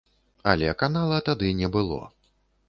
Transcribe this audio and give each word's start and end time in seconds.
Але 0.53 0.71
канала 0.79 1.19
тады 1.29 1.53
не 1.61 1.71
было. 1.77 2.01